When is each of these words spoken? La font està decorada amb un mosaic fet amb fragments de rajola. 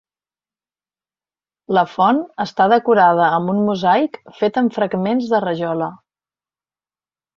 La 1.77 1.83
font 1.89 2.23
està 2.45 2.67
decorada 2.73 3.27
amb 3.41 3.53
un 3.55 3.61
mosaic 3.69 4.19
fet 4.41 4.59
amb 4.63 4.75
fragments 4.79 5.33
de 5.35 5.43
rajola. 5.49 5.95